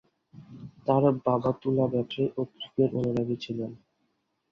[0.85, 3.71] তার বাবা তুলা ব্যবসায়ী ও ক্রিকেট অনুরাগী ছিলেন।